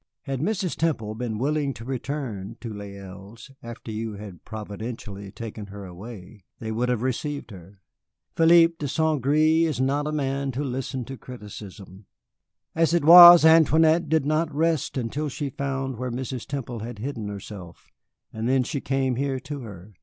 Had 0.23 0.39
Mrs. 0.39 0.75
Temple 0.75 1.13
been 1.13 1.37
willing 1.37 1.75
to 1.75 1.85
return 1.85 2.57
to 2.59 2.73
Les 2.73 2.93
Îles 2.95 3.51
after 3.61 3.91
you 3.91 4.13
had 4.13 4.43
providentially 4.43 5.31
taken 5.31 5.67
her 5.67 5.85
away, 5.85 6.43
they 6.57 6.71
would 6.71 6.89
have 6.89 7.03
received 7.03 7.51
her. 7.51 7.81
Philippe 8.35 8.77
de 8.79 8.87
St. 8.87 9.21
Gré 9.21 9.61
is 9.63 9.79
not 9.79 10.07
a 10.07 10.11
man 10.11 10.51
to 10.53 10.63
listen 10.63 11.05
to 11.05 11.17
criticism. 11.19 12.07
As 12.73 12.95
it 12.95 13.05
was, 13.05 13.45
Antoinette 13.45 14.09
did 14.09 14.25
not 14.25 14.51
rest 14.51 14.97
until 14.97 15.29
she 15.29 15.51
found 15.51 15.97
where 15.97 16.09
Mrs. 16.09 16.47
Temple 16.47 16.79
had 16.79 16.97
hidden 16.97 17.27
herself, 17.27 17.85
and 18.33 18.49
then 18.49 18.63
she 18.63 18.81
came 18.81 19.17
here 19.17 19.39
to 19.41 19.59
her. 19.61 19.93